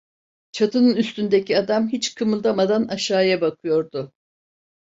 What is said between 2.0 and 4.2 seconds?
kımıldamadan aşağıya bakıyordu.